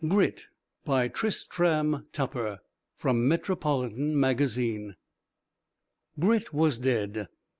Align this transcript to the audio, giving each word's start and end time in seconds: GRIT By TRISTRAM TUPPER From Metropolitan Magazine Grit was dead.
GRIT 0.07 0.47
By 0.83 1.09
TRISTRAM 1.09 2.07
TUPPER 2.11 2.61
From 2.97 3.27
Metropolitan 3.27 4.19
Magazine 4.19 4.95
Grit 6.19 6.51
was 6.51 6.79
dead. 6.79 7.27